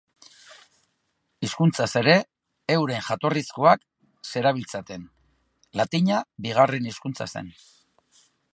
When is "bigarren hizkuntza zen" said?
6.47-7.53